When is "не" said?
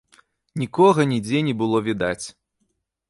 1.49-1.53